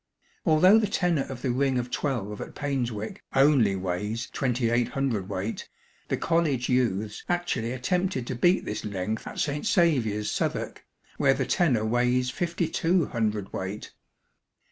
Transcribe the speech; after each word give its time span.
Although 0.47 0.79
the 0.79 0.87
tenor 0.87 1.25
of 1.29 1.43
the 1.43 1.51
ring 1.51 1.77
of 1.77 1.91
twelve 1.91 2.41
at 2.41 2.55
Painswick 2.55 3.21
only 3.35 3.75
weighs 3.75 4.27
twenty 4.31 4.71
eight 4.71 4.87
hundredweight, 4.87 5.69
the 6.07 6.17
College 6.17 6.69
Youths 6.69 7.23
actually 7.29 7.71
attempted 7.71 8.25
to 8.25 8.33
beat 8.33 8.65
this 8.65 8.83
length 8.83 9.27
at 9.27 9.37
St 9.39 9.63
Saviour's, 9.63 10.31
Southwark, 10.31 10.87
where 11.17 11.35
the 11.35 11.45
tenor 11.45 11.85
weighs 11.85 12.31
fifty 12.31 12.67
two 12.67 13.05
hundredweight. 13.09 13.93